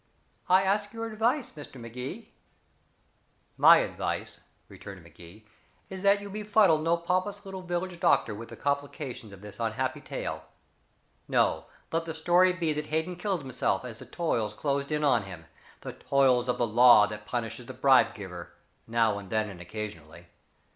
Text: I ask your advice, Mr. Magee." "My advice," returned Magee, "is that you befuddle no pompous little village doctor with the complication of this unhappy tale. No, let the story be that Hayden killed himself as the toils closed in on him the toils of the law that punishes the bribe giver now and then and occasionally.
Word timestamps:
I 0.49 0.63
ask 0.63 0.93
your 0.93 1.05
advice, 1.05 1.51
Mr. 1.51 1.79
Magee." 1.79 2.33
"My 3.55 3.77
advice," 3.77 4.39
returned 4.67 5.03
Magee, 5.03 5.45
"is 5.89 6.01
that 6.01 6.21
you 6.23 6.27
befuddle 6.31 6.79
no 6.79 6.97
pompous 6.97 7.45
little 7.45 7.61
village 7.61 7.99
doctor 7.99 8.33
with 8.33 8.49
the 8.49 8.55
complication 8.55 9.31
of 9.31 9.41
this 9.41 9.59
unhappy 9.59 10.01
tale. 10.01 10.43
No, 11.27 11.65
let 11.91 12.05
the 12.05 12.15
story 12.15 12.51
be 12.51 12.73
that 12.73 12.85
Hayden 12.85 13.15
killed 13.15 13.41
himself 13.43 13.85
as 13.85 13.99
the 13.99 14.07
toils 14.07 14.55
closed 14.55 14.91
in 14.91 15.03
on 15.03 15.21
him 15.25 15.45
the 15.81 15.93
toils 15.93 16.49
of 16.49 16.57
the 16.57 16.65
law 16.65 17.05
that 17.05 17.27
punishes 17.27 17.67
the 17.67 17.73
bribe 17.75 18.15
giver 18.15 18.53
now 18.87 19.19
and 19.19 19.29
then 19.29 19.51
and 19.51 19.61
occasionally. 19.61 20.25